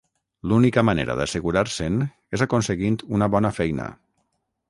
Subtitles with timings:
[0.51, 2.01] L'única manera d'assegurar-se'n
[2.37, 3.89] és aconseguint una bona feina